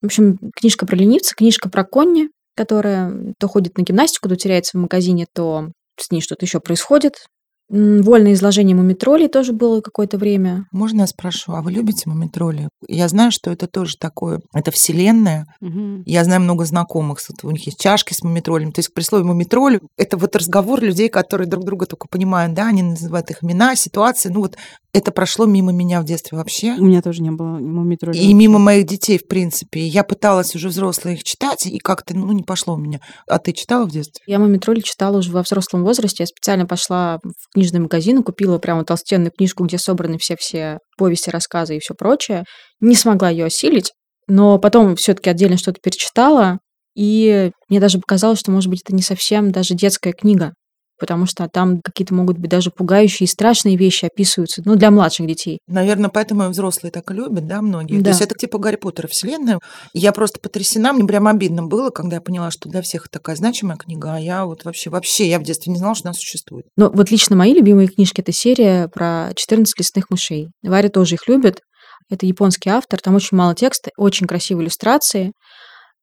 [0.02, 4.78] В общем, книжка про ленивца, книжка про Конни, которая то ходит на гимнастику, то теряется
[4.78, 7.26] в магазине, то с ней что-то еще происходит.
[7.74, 10.68] Вольное изложение мумитроли тоже было какое-то время.
[10.72, 12.70] Можно я спрошу, а вы любите мумитроли?
[12.88, 15.48] Я знаю, что это тоже такое, это вселенная.
[15.60, 16.04] Угу.
[16.06, 18.70] Я знаю много знакомых, у них есть чашки с мумитролями.
[18.70, 22.68] То есть при слове мумитроль это вот разговор людей, которые друг друга только понимают, да,
[22.68, 24.30] они называют их имена, ситуации.
[24.30, 24.56] Ну вот
[24.94, 26.76] это прошло мимо меня в детстве вообще.
[26.78, 28.16] У меня тоже не было мумитроли.
[28.16, 29.88] И мимо моих детей, в принципе.
[29.88, 33.00] Я пыталась уже взрослые их читать, и как-то, ну, не пошло у меня.
[33.28, 34.22] А ты читала в детстве?
[34.28, 36.24] Я мумитроли читала уже во взрослом возрасте.
[36.24, 41.30] Я специально пошла в книжный магазин и купила прямо толстенную книжку, где собраны все-все повести,
[41.30, 42.44] рассказы и все прочее.
[42.82, 43.94] Не смогла ее осилить,
[44.28, 46.60] но потом все-таки отдельно что-то перечитала,
[46.96, 50.54] и мне даже показалось, что, может быть, это не совсем даже детская книга
[51.00, 55.28] потому что там какие-то могут быть даже пугающие и страшные вещи описываются, ну, для младших
[55.28, 55.60] детей.
[55.68, 57.98] Наверное, поэтому и взрослые так и любят, да, многие.
[57.98, 58.06] Да.
[58.06, 59.60] То есть это типа Гарри Поттера вселенная.
[59.94, 63.78] Я просто потрясена, мне прям обидно было, когда я поняла, что для всех такая значимая
[63.78, 66.66] книга, а я вот вообще, вообще, я в детстве не знала, что она существует.
[66.78, 70.48] Ну, вот лично мои любимые книжки– это серия про 14 лесных мышей.
[70.64, 71.62] Варя тоже их любит.
[72.10, 75.32] Это японский автор, там очень мало текста, очень красивые иллюстрации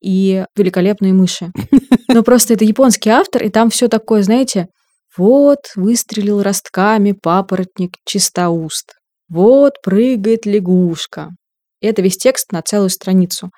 [0.02, 1.52] и великолепные мыши.
[2.08, 4.66] Но просто это японский автор, и там все такое, знаете,
[5.16, 8.94] вот выстрелил ростками папоротник чистоуст.
[9.28, 11.30] Вот прыгает лягушка.
[11.80, 13.50] Это весь текст на целую страницу.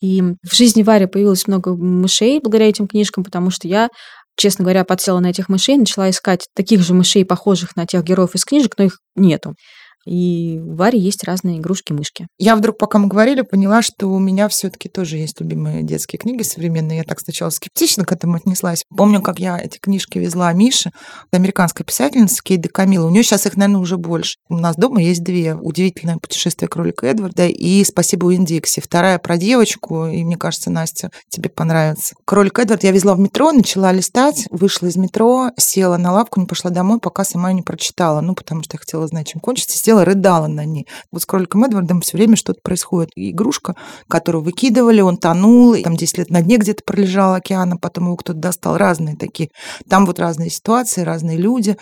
[0.00, 3.88] И в жизни Вари появилось много мышей благодаря этим книжкам, потому что я,
[4.36, 8.34] честно говоря, подсела на этих мышей, начала искать таких же мышей, похожих на тех героев
[8.34, 9.54] из книжек, но их нету.
[10.06, 12.26] И у Вари есть разные игрушки-мышки.
[12.38, 16.42] Я вдруг, пока мы говорили, поняла, что у меня все-таки тоже есть любимые детские книги
[16.42, 16.98] современные.
[16.98, 18.84] Я так сначала скептично к этому отнеслась.
[18.96, 20.90] Помню, как я эти книжки везла Мише,
[21.32, 23.06] американская писательница Кейт де Камила.
[23.06, 24.38] У нее сейчас их, наверное, уже больше.
[24.48, 25.54] У нас дома есть две.
[25.54, 28.80] «Удивительное путешествие кролика Эдварда» и «Спасибо Уиндикси».
[28.80, 32.14] Вторая про девочку, и мне кажется, Настя, тебе понравится.
[32.24, 36.46] «Кролик Эдвард» я везла в метро, начала листать, вышла из метро, села на лавку, не
[36.46, 38.20] пошла домой, пока сама не прочитала.
[38.20, 40.86] Ну, потому что я хотела знать, чем кончится сидела, рыдала на ней.
[41.10, 43.10] Вот с кроликом Эдвардом все время что-то происходит.
[43.14, 43.76] Игрушка,
[44.08, 48.16] которую выкидывали, он тонул, и там 10 лет на дне где-то пролежал океаном, потом его
[48.16, 48.76] кто-то достал.
[48.76, 49.50] Разные такие.
[49.88, 51.76] Там вот разные ситуации, разные люди.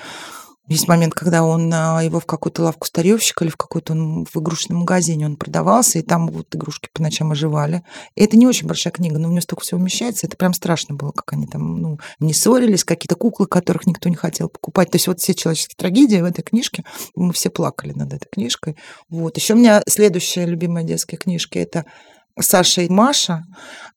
[0.70, 4.37] Есть момент, когда он а, его в какую-то лавку старьевщика или в какой-то он в
[4.37, 7.83] игрушечном магазине он продавался, и там вот игрушки по ночам оживали.
[8.14, 10.28] И это не очень большая книга, но у нее столько всего вмещается.
[10.28, 14.14] Это прям страшно было, как они там ну, не ссорились, какие-то куклы, которых никто не
[14.14, 14.92] хотел покупать.
[14.92, 16.85] То есть вот все человеческие трагедии в этой книжке,
[17.16, 18.76] мы все плакали над этой книжкой.
[19.09, 19.36] Вот.
[19.38, 21.84] Еще у меня следующая любимая детская книжка– это
[22.39, 23.43] Саша и Маша.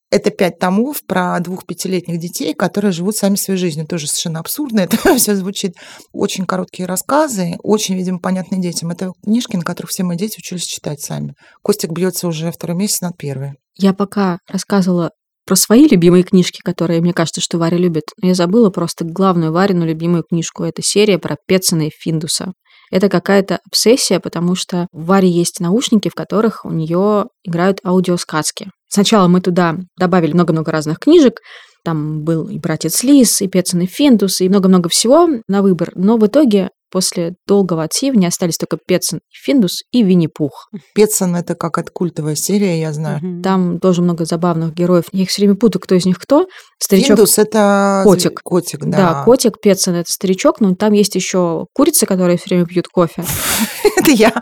[0.10, 3.88] Это пять томов про двух пятилетних детей, которые живут сами своей жизнью.
[3.88, 4.82] Тоже совершенно абсурдно.
[4.82, 5.74] Это все звучит.
[6.12, 8.92] Очень короткие рассказы, очень, видимо, понятные детям.
[8.92, 11.34] Это книжки, на которых все мои дети учились читать сами.
[11.64, 13.54] Костик бьется уже второй месяц над первой.
[13.76, 15.10] Я пока рассказывала
[15.46, 18.06] про свои любимые книжки, которые, мне кажется, что Варя любит.
[18.22, 20.64] Но я забыла просто главную Варину любимую книжку.
[20.64, 22.54] Это серия про Пецина и Финдуса.
[22.94, 28.70] Это какая-то обсессия, потому что в Варе есть наушники, в которых у нее играют аудиосказки.
[28.88, 31.40] Сначала мы туда добавили много-много разных книжек,
[31.84, 35.92] там был и «Братец Лис», и «Пецин и Финдус», и много-много всего на выбор.
[35.96, 40.70] Но в итоге после долгого отсеивания остались только Петсон и Финдус и Винни-Пух.
[40.94, 43.18] Петсон— это какая-то культовая серия, я знаю.
[43.18, 43.42] Угу.
[43.42, 45.06] Там тоже много забавных героев.
[45.12, 46.46] Я их все время путаю, кто из них кто.
[46.78, 47.18] Старичок...
[47.18, 48.42] Финдус— это котик.
[48.44, 48.98] Котик, да.
[48.98, 53.26] Да, котик, Петсон— это старичок, но там есть еще курицы, которые все время пьют кофе.
[53.98, 54.34] Это я.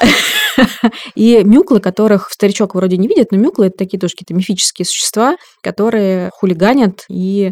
[1.15, 5.37] И мюклы, которых старичок вроде не видит, но мюклы— это такие тоже какие-то мифические существа,
[5.61, 7.51] которые хулиганят и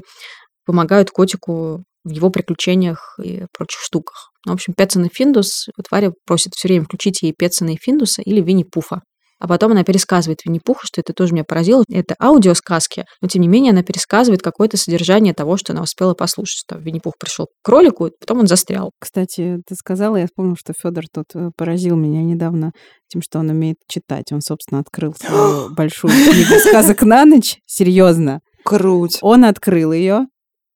[0.66, 4.32] помогают котику в его приключениях и прочих штуках.
[4.46, 8.22] В общем, Петсон и Финдус, вот Варя просит все время включить ей Петсона и Финдуса
[8.22, 9.02] или Винни-Пуфа.
[9.40, 11.84] А потом она пересказывает Винни-Пуха, что это тоже меня поразило.
[11.90, 16.60] Это аудиосказки, но тем не менее она пересказывает какое-то содержание того, что она успела послушать.
[16.60, 18.92] Что Винни-Пух пришел к кролику, потом он застрял.
[19.00, 22.72] Кстати, ты сказала, я вспомнил, что Федор тут э, поразил меня недавно
[23.08, 24.26] тем, что он умеет читать.
[24.34, 27.60] Он, собственно, открыл свою большую книгу сказок на ночь.
[27.66, 28.42] Серьезно.
[28.66, 29.20] Круть.
[29.22, 30.26] Он открыл ее,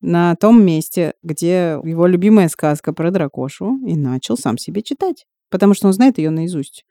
[0.04, 5.74] на том месте, где его любимая сказка про дракошу, и начал сам себе читать, потому
[5.74, 6.86] что он знает ее наизусть.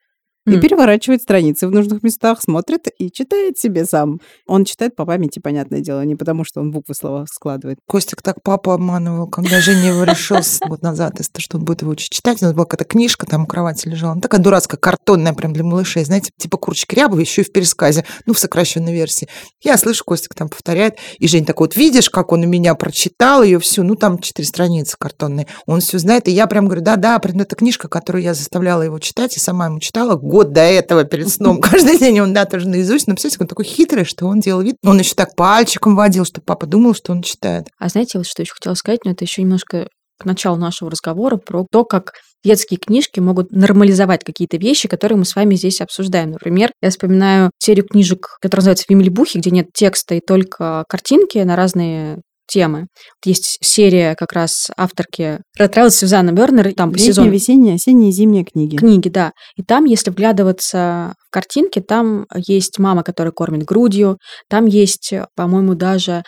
[0.47, 4.20] И переворачивает страницы в нужных местах, смотрит и читает себе сам.
[4.47, 7.78] Он читает по памяти, понятное дело, не потому что он буквы слова складывает.
[7.86, 11.93] Костик так папу обманывал, когда Женя его решил год назад, из что он будет его
[11.93, 12.43] учить читать.
[12.43, 14.12] У нас была какая-то книжка, там у кровати лежала.
[14.12, 16.05] Она такая дурацкая, картонная прям для малышей.
[16.05, 18.05] Знаете, типа курочки рябовой, еще и в пересказе.
[18.26, 19.28] Ну, в сокращенной версии.
[19.61, 20.97] Я слышу, Костик там повторяет.
[21.18, 23.84] И Женя такой, вот видишь, как он у меня прочитал ее всю.
[23.84, 25.47] Ну, там четыре страницы картонные.
[25.66, 26.26] Он все знает.
[26.26, 29.78] И я прям говорю, да-да, это книжка, которую я заставляла его читать, и сама ему
[29.78, 31.61] читала год до этого перед сном.
[31.61, 33.07] Каждый день он, да, тоже наизусть.
[33.07, 34.76] Но, представляете, он такой хитрый, что он делал вид.
[34.83, 37.66] Он еще так пальчиком водил, чтобы папа думал, что он читает.
[37.78, 41.37] А знаете, вот что еще хотела сказать, но это еще немножко к началу нашего разговора
[41.37, 42.12] про то, как
[42.45, 46.30] детские книжки могут нормализовать какие-то вещи, которые мы с вами здесь обсуждаем.
[46.30, 51.57] Например, я вспоминаю серию книжек, которая называется «Вимельбухи», где нет текста и только картинки на
[51.57, 52.22] разные
[52.53, 52.86] темы.
[53.24, 56.74] Есть серия как раз авторки Ретраут Сюзанна Бернер.
[56.74, 57.30] Там Летние, сезон...
[57.30, 58.76] весенние, осенние и зимние книги.
[58.76, 59.32] Книги, да.
[59.57, 65.74] И там, если вглядываться в картинки, там есть мама, которая кормит грудью, там есть, по-моему,
[65.74, 66.22] даже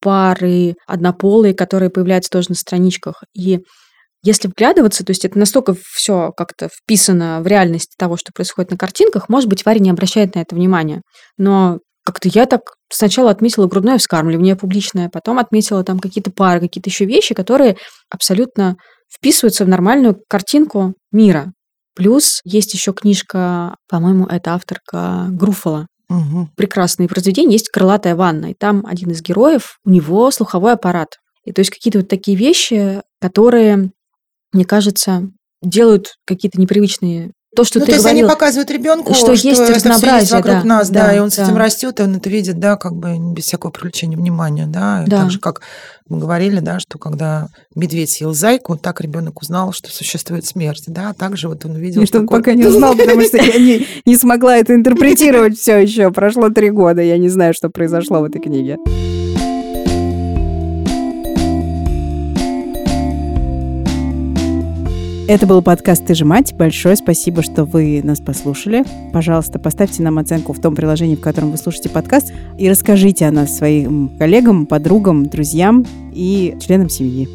[0.00, 3.22] пары однополые, которые появляются тоже на страничках.
[3.34, 3.60] И
[4.22, 8.76] если вглядываться, то есть это настолько все как-то вписано в реальность того, что происходит на
[8.76, 11.02] картинках, может быть, Варя не обращает на это внимания.
[11.36, 12.60] Но как-то я так
[12.94, 17.76] сначала отметила грудное вскармливание публичное, потом отметила там какие-то пары, какие-то еще вещи, которые
[18.10, 18.76] абсолютно
[19.12, 21.52] вписываются в нормальную картинку мира.
[21.94, 25.86] Плюс есть еще книжка, по-моему, это авторка Груфола.
[26.08, 26.50] Угу.
[26.56, 27.52] Прекрасные произведения.
[27.52, 31.18] Есть «Крылатая ванна», и там один из героев, у него слуховой аппарат.
[31.44, 33.90] И то есть какие-то вот такие вещи, которые,
[34.52, 35.28] мне кажется,
[35.62, 39.48] делают какие-то непривычные то, что ну, ты то есть говорил, они показывают ребенку, что, что
[39.48, 41.44] есть это разнообразие есть вокруг да, нас, да, да, и он с да.
[41.44, 45.04] этим растет, и он это видит, да, как бы без всякого привлечения внимания, да.
[45.06, 45.22] да.
[45.22, 45.60] Так же, как
[46.08, 51.10] мы говорили, да, что когда медведь съел зайку, так ребенок узнал, что существует смерть, да,
[51.10, 52.02] а также вот он увидел.
[52.02, 55.78] И что он пока не узнал, потому что я не, не смогла это интерпретировать все
[55.78, 56.10] еще.
[56.10, 58.78] Прошло три года, я не знаю, что произошло в этой книге.
[65.26, 66.52] Это был подкаст «Ты же мать».
[66.54, 68.84] Большое спасибо, что вы нас послушали.
[69.10, 73.30] Пожалуйста, поставьте нам оценку в том приложении, в котором вы слушаете подкаст, и расскажите о
[73.30, 77.26] нас своим коллегам, подругам, друзьям и членам семьи.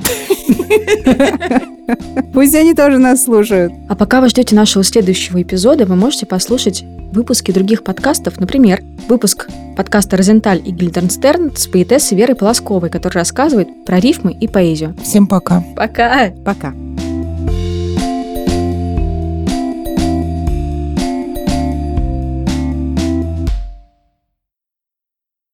[2.34, 3.74] Пусть они тоже нас слушают.
[3.88, 9.50] А пока вы ждете нашего следующего эпизода, вы можете послушать выпуски других подкастов, например, выпуск
[9.76, 14.96] подкаста «Розенталь и Гильдернстерн» с поэтессой Верой Полосковой, который рассказывает про рифмы и поэзию.
[15.02, 15.64] Всем пока.
[15.76, 16.32] Пока.
[16.46, 16.76] Пока.